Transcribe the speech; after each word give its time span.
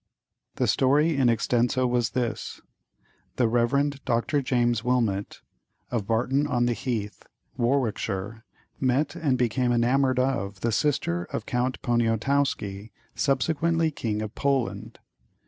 The 0.55 0.65
story 0.65 1.15
in 1.15 1.29
extenso 1.29 1.85
was 1.85 2.09
this: 2.17 2.59
the 3.35 3.47
Rev. 3.47 4.03
Dr. 4.03 4.41
James 4.41 4.83
Wilmot, 4.83 5.41
of 5.91 6.07
Barton 6.07 6.47
on 6.47 6.65
the 6.65 6.73
Heath, 6.73 7.27
Warwickshire, 7.55 8.43
met 8.79 9.13
and 9.15 9.37
became 9.37 9.71
enamoured 9.71 10.17
of 10.17 10.61
the 10.61 10.71
sister 10.71 11.25
of 11.25 11.45
Count 11.45 11.79
Poniatowski, 11.83 12.89
subsequently 13.13 13.91
King 13.91 14.23
of 14.23 14.33
Poland. 14.33 14.97